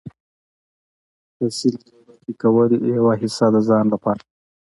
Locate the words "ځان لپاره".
3.67-4.21